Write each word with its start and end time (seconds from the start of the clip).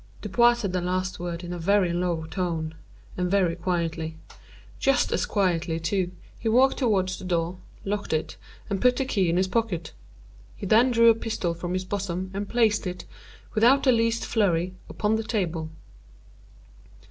Dupin 0.23 0.55
said 0.55 0.73
the 0.73 0.81
last 0.81 1.19
words 1.19 1.43
in 1.43 1.53
a 1.53 1.59
very 1.59 1.93
low 1.93 2.23
tone, 2.25 2.73
and 3.17 3.29
very 3.29 3.55
quietly. 3.55 4.17
Just 4.79 5.11
as 5.11 5.27
quietly, 5.27 5.79
too, 5.79 6.09
he 6.39 6.49
walked 6.49 6.79
toward 6.79 7.09
the 7.09 7.23
door, 7.23 7.59
locked 7.85 8.11
it 8.11 8.35
and 8.67 8.81
put 8.81 8.95
the 8.95 9.05
key 9.05 9.29
in 9.29 9.37
his 9.37 9.47
pocket. 9.47 9.91
He 10.55 10.65
then 10.65 10.89
drew 10.89 11.11
a 11.11 11.13
pistol 11.13 11.53
from 11.53 11.73
his 11.73 11.85
bosom 11.85 12.31
and 12.33 12.49
placed 12.49 12.87
it, 12.87 13.05
without 13.53 13.83
the 13.83 13.91
least 13.91 14.25
flurry, 14.25 14.73
upon 14.89 15.17
the 15.17 15.23
table. 15.23 15.69